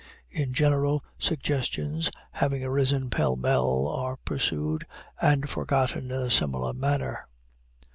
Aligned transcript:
In 0.31 0.51
general, 0.51 1.03
suggestions, 1.19 2.09
having 2.31 2.63
arisen 2.63 3.11
pell 3.11 3.35
mell, 3.35 3.87
are 3.87 4.17
pursued 4.17 4.87
and 5.21 5.47
forgotten 5.47 6.05
in 6.05 6.11
a 6.23 6.31
similar 6.31 6.73
manner. 6.73 7.27